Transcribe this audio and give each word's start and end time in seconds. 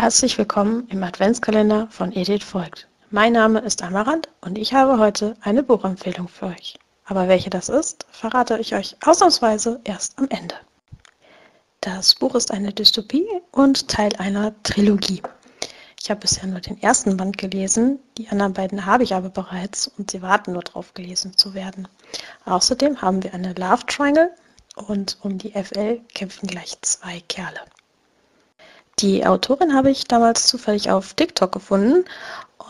Herzlich 0.00 0.38
willkommen 0.38 0.88
im 0.88 1.02
Adventskalender 1.02 1.86
von 1.90 2.10
Edith 2.10 2.42
folgt. 2.42 2.88
Mein 3.10 3.34
Name 3.34 3.58
ist 3.58 3.82
Amarant 3.82 4.30
und 4.40 4.56
ich 4.56 4.72
habe 4.72 4.98
heute 4.98 5.36
eine 5.42 5.62
Buchempfehlung 5.62 6.26
für 6.26 6.46
euch. 6.46 6.78
Aber 7.04 7.28
welche 7.28 7.50
das 7.50 7.68
ist, 7.68 8.06
verrate 8.10 8.56
ich 8.56 8.74
euch 8.74 8.96
ausnahmsweise 9.04 9.78
erst 9.84 10.18
am 10.18 10.26
Ende. 10.30 10.54
Das 11.82 12.14
Buch 12.14 12.34
ist 12.34 12.50
eine 12.50 12.72
Dystopie 12.72 13.28
und 13.50 13.88
Teil 13.88 14.16
einer 14.16 14.54
Trilogie. 14.62 15.20
Ich 16.00 16.08
habe 16.08 16.20
bisher 16.20 16.48
nur 16.48 16.60
den 16.60 16.80
ersten 16.80 17.18
Band 17.18 17.36
gelesen, 17.36 17.98
die 18.16 18.30
anderen 18.30 18.54
beiden 18.54 18.86
habe 18.86 19.02
ich 19.02 19.14
aber 19.14 19.28
bereits 19.28 19.86
und 19.86 20.12
sie 20.12 20.22
warten 20.22 20.52
nur 20.52 20.62
darauf 20.62 20.94
gelesen 20.94 21.36
zu 21.36 21.52
werden. 21.52 21.86
Außerdem 22.46 23.02
haben 23.02 23.22
wir 23.22 23.34
eine 23.34 23.52
Love 23.52 23.84
Triangle 23.84 24.30
und 24.76 25.18
um 25.20 25.36
die 25.36 25.52
FL 25.52 26.00
kämpfen 26.14 26.46
gleich 26.46 26.78
zwei 26.80 27.20
Kerle. 27.28 27.60
Die 29.00 29.24
Autorin 29.24 29.72
habe 29.74 29.90
ich 29.90 30.04
damals 30.04 30.46
zufällig 30.46 30.90
auf 30.90 31.14
TikTok 31.14 31.52
gefunden 31.52 32.04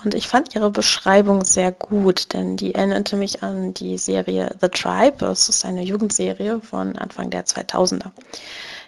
und 0.04 0.14
ich 0.14 0.28
fand 0.28 0.54
ihre 0.54 0.70
Beschreibung 0.70 1.44
sehr 1.44 1.72
gut, 1.72 2.32
denn 2.32 2.56
die 2.56 2.72
erinnerte 2.72 3.16
mich 3.16 3.42
an 3.42 3.74
die 3.74 3.98
Serie 3.98 4.54
The 4.60 4.68
Tribe. 4.68 5.16
Das 5.18 5.48
ist 5.48 5.64
eine 5.64 5.82
Jugendserie 5.82 6.60
von 6.60 6.96
Anfang 6.96 7.30
der 7.30 7.46
2000er. 7.46 8.12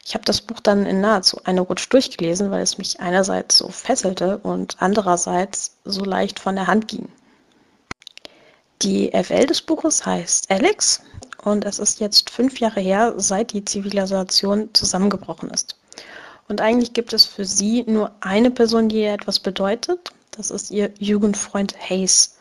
Ich 0.06 0.14
habe 0.14 0.24
das 0.24 0.40
Buch 0.40 0.60
dann 0.60 0.86
in 0.86 1.00
nahezu 1.00 1.40
einer 1.42 1.62
Rutsch 1.62 1.88
durchgelesen, 1.90 2.52
weil 2.52 2.62
es 2.62 2.78
mich 2.78 3.00
einerseits 3.00 3.58
so 3.58 3.68
fesselte 3.70 4.38
und 4.38 4.76
andererseits 4.78 5.78
so 5.84 6.04
leicht 6.04 6.38
von 6.38 6.54
der 6.54 6.68
Hand 6.68 6.86
ging. 6.86 7.08
Die 8.82 9.10
FL 9.10 9.46
des 9.46 9.62
Buches 9.62 10.06
heißt 10.06 10.48
Alex 10.48 11.02
und 11.42 11.64
es 11.64 11.80
ist 11.80 11.98
jetzt 11.98 12.30
fünf 12.30 12.60
Jahre 12.60 12.80
her, 12.80 13.14
seit 13.16 13.52
die 13.52 13.64
Zivilisation 13.64 14.70
zusammengebrochen 14.74 15.50
ist. 15.50 15.76
Und 16.48 16.60
eigentlich 16.60 16.92
gibt 16.92 17.12
es 17.12 17.24
für 17.24 17.44
sie 17.44 17.84
nur 17.86 18.12
eine 18.20 18.50
Person, 18.50 18.88
die 18.88 19.02
ihr 19.02 19.14
etwas 19.14 19.40
bedeutet. 19.40 20.12
Das 20.32 20.50
ist 20.50 20.70
ihr 20.70 20.92
Jugendfreund 20.98 21.74
Hayes. 21.78 22.36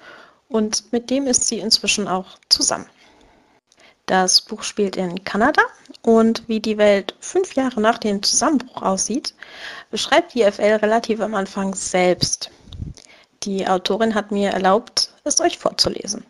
Und 0.49 0.91
mit 0.91 1.09
dem 1.09 1.27
ist 1.27 1.47
sie 1.47 1.59
inzwischen 1.59 2.07
auch 2.07 2.37
zusammen. 2.49 2.87
Das 4.05 4.41
Buch 4.41 4.63
spielt 4.63 4.97
in 4.97 5.23
Kanada 5.23 5.61
und 6.01 6.43
wie 6.47 6.59
die 6.59 6.77
Welt 6.77 7.15
fünf 7.19 7.55
Jahre 7.55 7.79
nach 7.79 7.97
dem 7.97 8.21
Zusammenbruch 8.21 8.81
aussieht, 8.81 9.33
beschreibt 9.89 10.33
die 10.33 10.43
FL 10.43 10.79
relativ 10.81 11.21
am 11.21 11.35
Anfang 11.35 11.73
selbst. 11.75 12.51
Die 13.43 13.67
Autorin 13.67 14.13
hat 14.13 14.31
mir 14.31 14.49
erlaubt, 14.49 15.13
es 15.23 15.39
euch 15.39 15.57
vorzulesen. 15.57 16.25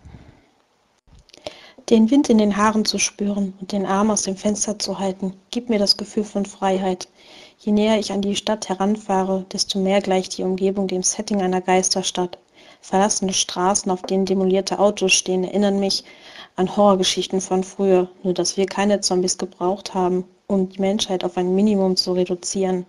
Den 1.92 2.10
Wind 2.10 2.30
in 2.30 2.38
den 2.38 2.56
Haaren 2.56 2.86
zu 2.86 3.00
spüren 3.00 3.54
und 3.60 3.74
den 3.74 3.86
Arm 3.86 4.12
aus 4.12 4.22
dem 4.22 4.38
Fenster 4.38 4.80
zu 4.80 4.98
halten, 4.98 5.34
gibt 5.50 5.70
mir 5.70 5.78
das 5.78 5.98
Gefühl 5.98 6.24
von 6.24 6.46
Freiheit. 6.46 7.10
Je 7.60 7.74
näher 7.74 8.00
ich 8.00 8.14
an 8.14 8.22
die 8.22 8.38
Stadt 8.38 8.70
heranfahre, 8.70 9.46
desto 9.52 9.78
mehr 9.78 10.00
gleicht 10.00 10.38
die 10.38 10.44
Umgebung 10.44 10.88
dem 10.88 11.04
Setting 11.04 11.42
einer 11.42 11.60
Geisterstadt. 11.60 12.38
Verlassene 12.80 13.34
Straßen, 13.34 13.92
auf 13.92 14.04
denen 14.04 14.26
demolierte 14.26 14.80
Autos 14.80 15.12
stehen, 15.12 15.44
erinnern 15.44 15.82
mich 15.82 16.06
an 16.56 16.78
Horrorgeschichten 16.78 17.42
von 17.42 17.62
früher, 17.62 18.10
nur 18.24 18.34
dass 18.34 18.56
wir 18.56 18.68
keine 18.68 19.02
Zombies 19.02 19.38
gebraucht 19.38 19.94
haben, 19.94 20.24
um 20.48 20.70
die 20.70 20.80
Menschheit 20.80 21.26
auf 21.26 21.36
ein 21.36 21.56
Minimum 21.56 21.98
zu 21.98 22.14
reduzieren. 22.14 22.86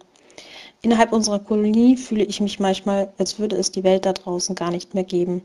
Innerhalb 0.80 1.12
unserer 1.12 1.41
Kolonie 1.41 1.97
fühle 1.97 2.23
ich 2.23 2.41
mich 2.41 2.61
manchmal, 2.61 3.12
als 3.19 3.41
würde 3.41 3.56
es 3.56 3.73
die 3.73 3.83
Welt 3.83 4.06
da 4.06 4.12
draußen 4.12 4.55
gar 4.55 4.70
nicht 4.70 4.95
mehr 4.95 5.05
geben. 5.05 5.42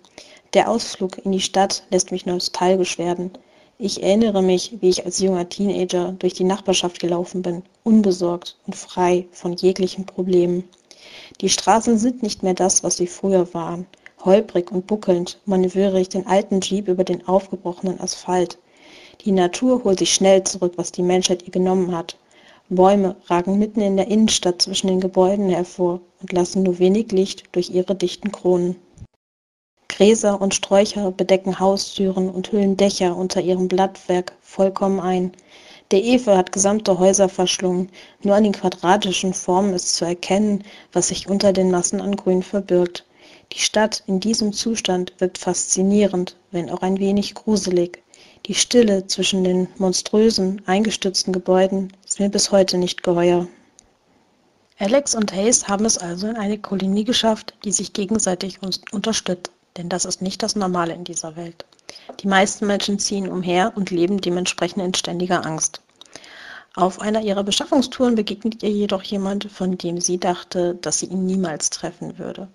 Der 0.53 0.69
Ausflug 0.69 1.17
in 1.25 1.31
die 1.31 1.41
Stadt 1.41 1.81
lässt 1.89 2.11
mich 2.11 2.27
nostalgisch 2.27 2.99
werden. 2.99 3.31
Ich 3.79 4.01
erinnere 4.01 4.41
mich, 4.41 4.77
wie 4.81 4.89
ich 4.89 5.05
als 5.05 5.19
junger 5.19 5.47
Teenager 5.49 6.15
durch 6.17 6.33
die 6.33 6.43
Nachbarschaft 6.43 6.99
gelaufen 6.99 7.43
bin, 7.43 7.61
unbesorgt 7.83 8.57
und 8.65 8.75
frei 8.75 9.27
von 9.31 9.53
jeglichen 9.53 10.07
Problemen. 10.07 10.63
Die 11.41 11.49
Straßen 11.49 11.99
sind 11.99 12.23
nicht 12.23 12.41
mehr 12.41 12.55
das, 12.55 12.83
was 12.83 12.97
sie 12.97 13.05
früher 13.05 13.53
waren. 13.53 13.85
Holprig 14.25 14.71
und 14.71 14.87
buckelnd 14.87 15.39
manövriere 15.45 16.01
ich 16.01 16.09
den 16.09 16.25
alten 16.25 16.59
Jeep 16.59 16.87
über 16.87 17.03
den 17.03 17.27
aufgebrochenen 17.27 18.01
Asphalt. 18.01 18.57
Die 19.25 19.31
Natur 19.31 19.83
holt 19.83 19.99
sich 19.99 20.11
schnell 20.11 20.43
zurück, 20.43 20.73
was 20.77 20.91
die 20.91 21.03
Menschheit 21.03 21.43
ihr 21.43 21.51
genommen 21.51 21.95
hat. 21.95 22.17
Bäume 22.69 23.15
ragen 23.27 23.59
mitten 23.59 23.81
in 23.81 23.95
der 23.95 24.07
Innenstadt 24.07 24.59
zwischen 24.59 24.87
den 24.87 25.01
Gebäuden 25.01 25.49
hervor 25.49 26.01
und 26.19 26.33
lassen 26.33 26.63
nur 26.63 26.79
wenig 26.79 27.11
Licht 27.11 27.43
durch 27.51 27.69
ihre 27.69 27.93
dichten 27.93 28.31
Kronen. 28.31 28.75
Gräser 29.97 30.39
und 30.39 30.53
Sträucher 30.53 31.09
bedecken 31.09 31.59
Haustüren 31.59 32.29
und 32.29 32.51
hüllen 32.51 32.77
Dächer 32.77 33.17
unter 33.17 33.41
ihrem 33.41 33.67
Blattwerk 33.67 34.33
vollkommen 34.41 34.99
ein. 34.99 35.31
Der 35.89 36.05
Efeu 36.05 36.35
hat 36.37 36.51
gesamte 36.51 36.99
Häuser 36.99 37.29
verschlungen. 37.29 37.89
Nur 38.21 38.35
an 38.35 38.43
den 38.43 38.53
quadratischen 38.53 39.33
Formen 39.33 39.73
ist 39.73 39.95
zu 39.95 40.05
erkennen, 40.05 40.63
was 40.93 41.07
sich 41.07 41.27
unter 41.27 41.51
den 41.51 41.71
Massen 41.71 41.99
an 41.99 42.15
Grün 42.15 42.43
verbirgt. 42.43 43.07
Die 43.53 43.57
Stadt 43.57 44.03
in 44.05 44.19
diesem 44.19 44.53
Zustand 44.53 45.13
wirkt 45.17 45.39
faszinierend, 45.39 46.37
wenn 46.51 46.69
auch 46.69 46.83
ein 46.83 46.99
wenig 46.99 47.33
gruselig. 47.33 48.03
Die 48.45 48.53
Stille 48.53 49.07
zwischen 49.07 49.43
den 49.43 49.67
monströsen, 49.79 50.61
eingestürzten 50.67 51.33
Gebäuden 51.33 51.91
ist 52.05 52.19
mir 52.19 52.29
bis 52.29 52.51
heute 52.51 52.77
nicht 52.77 53.01
geheuer. 53.01 53.47
Alex 54.77 55.15
und 55.15 55.33
Hayes 55.33 55.67
haben 55.67 55.85
es 55.85 55.97
also 55.97 56.27
in 56.27 56.35
eine 56.35 56.59
Kolonie 56.59 57.03
geschafft, 57.03 57.55
die 57.63 57.71
sich 57.71 57.93
gegenseitig 57.93 58.59
unterstützt 58.91 59.51
denn 59.77 59.89
das 59.89 60.05
ist 60.05 60.21
nicht 60.21 60.43
das 60.43 60.55
Normale 60.55 60.93
in 60.93 61.03
dieser 61.03 61.35
Welt. 61.35 61.65
Die 62.19 62.27
meisten 62.27 62.67
Menschen 62.67 62.99
ziehen 62.99 63.29
umher 63.29 63.73
und 63.75 63.91
leben 63.91 64.19
dementsprechend 64.19 64.83
in 64.83 64.93
ständiger 64.93 65.45
Angst. 65.45 65.81
Auf 66.75 67.01
einer 67.01 67.21
ihrer 67.21 67.43
Beschaffungstouren 67.43 68.15
begegnet 68.15 68.61
ihr 68.61 68.69
jedoch 68.69 69.01
jemand, 69.01 69.51
von 69.51 69.77
dem 69.77 69.99
sie 69.99 70.19
dachte, 70.19 70.75
dass 70.75 70.99
sie 70.99 71.07
ihn 71.07 71.25
niemals 71.25 71.69
treffen 71.69 72.19
würde. 72.19 72.47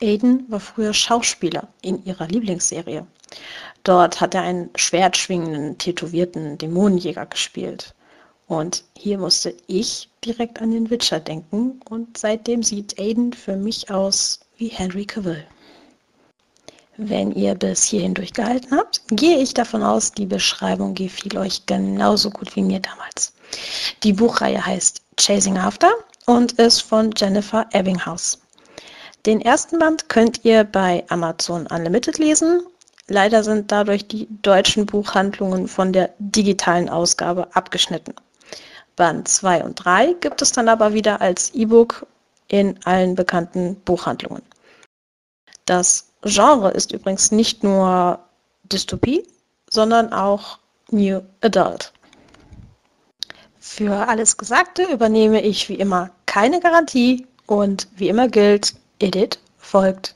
Aiden 0.00 0.44
war 0.48 0.60
früher 0.60 0.94
Schauspieler 0.94 1.68
in 1.82 2.04
ihrer 2.04 2.28
Lieblingsserie. 2.28 3.06
Dort 3.82 4.20
hat 4.20 4.34
er 4.34 4.42
einen 4.42 4.70
schwertschwingenden, 4.76 5.76
tätowierten 5.78 6.56
Dämonenjäger 6.58 7.26
gespielt. 7.26 7.94
Und 8.46 8.84
hier 8.96 9.18
musste 9.18 9.54
ich 9.66 10.08
direkt 10.24 10.60
an 10.60 10.70
den 10.70 10.90
Witcher 10.90 11.18
denken 11.18 11.80
und 11.88 12.18
seitdem 12.18 12.62
sieht 12.62 12.98
Aiden 12.98 13.32
für 13.32 13.56
mich 13.56 13.90
aus 13.90 14.40
wie 14.56 14.68
Henry 14.68 15.04
Cavill. 15.04 15.44
Wenn 16.96 17.32
ihr 17.32 17.56
bis 17.56 17.82
hierhin 17.82 18.14
durchgehalten 18.14 18.76
habt, 18.76 19.02
gehe 19.08 19.38
ich 19.38 19.52
davon 19.52 19.82
aus, 19.82 20.12
die 20.12 20.26
Beschreibung 20.26 20.94
gefiel 20.94 21.36
euch 21.38 21.66
genauso 21.66 22.30
gut 22.30 22.54
wie 22.54 22.62
mir 22.62 22.78
damals. 22.78 23.32
Die 24.04 24.12
Buchreihe 24.12 24.64
heißt 24.64 25.02
Chasing 25.18 25.58
After 25.58 25.92
und 26.26 26.52
ist 26.52 26.82
von 26.82 27.10
Jennifer 27.16 27.66
Ebbinghaus. 27.72 28.38
Den 29.26 29.40
ersten 29.40 29.78
Band 29.80 30.08
könnt 30.08 30.44
ihr 30.44 30.62
bei 30.62 31.04
Amazon 31.08 31.66
Unlimited 31.66 32.18
lesen. 32.18 32.62
Leider 33.08 33.42
sind 33.42 33.72
dadurch 33.72 34.06
die 34.06 34.28
deutschen 34.42 34.86
Buchhandlungen 34.86 35.66
von 35.66 35.92
der 35.92 36.10
digitalen 36.18 36.88
Ausgabe 36.88 37.48
abgeschnitten. 37.56 38.14
Band 38.94 39.26
2 39.26 39.64
und 39.64 39.84
3 39.84 40.14
gibt 40.20 40.42
es 40.42 40.52
dann 40.52 40.68
aber 40.68 40.94
wieder 40.94 41.20
als 41.20 41.52
E-Book 41.54 42.06
in 42.46 42.78
allen 42.84 43.16
bekannten 43.16 43.76
Buchhandlungen. 43.84 44.42
Das 45.66 46.13
Genre 46.24 46.70
ist 46.70 46.92
übrigens 46.92 47.30
nicht 47.30 47.62
nur 47.62 48.18
Dystopie, 48.64 49.26
sondern 49.70 50.12
auch 50.12 50.58
New 50.90 51.20
Adult. 51.42 51.92
Für 53.60 54.08
alles 54.08 54.36
Gesagte 54.36 54.84
übernehme 54.84 55.42
ich 55.42 55.68
wie 55.68 55.74
immer 55.74 56.10
keine 56.26 56.60
Garantie 56.60 57.26
und 57.46 57.88
wie 57.96 58.08
immer 58.08 58.28
gilt, 58.28 58.74
Edit 58.98 59.38
folgt. 59.58 60.14